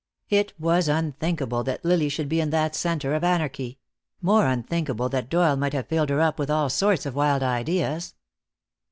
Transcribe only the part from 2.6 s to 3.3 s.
center of